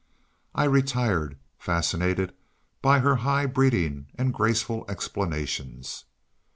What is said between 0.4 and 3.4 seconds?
I retired, fascinated by her